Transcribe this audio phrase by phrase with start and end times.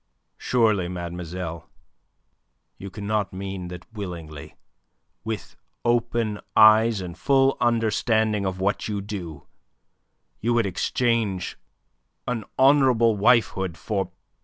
[0.39, 1.69] "Surely, mademoiselle,
[2.79, 4.55] you cannot mean that willingly,
[5.23, 9.45] with open eyes and a full understanding of what you do,
[10.39, 11.55] you would exchange
[12.27, 14.11] an honourable wifehood for...